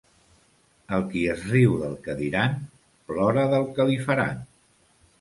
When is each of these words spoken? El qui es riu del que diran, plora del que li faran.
El 0.97 1.05
qui 1.11 1.21
es 1.33 1.43
riu 1.51 1.77
del 1.83 1.95
que 2.09 2.17
diran, 2.23 2.59
plora 3.13 3.47
del 3.55 3.71
que 3.79 3.91
li 3.93 4.03
faran. 4.11 4.47